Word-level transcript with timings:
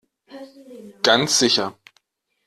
Ganz 1.03 1.37
sicher. 1.37 1.75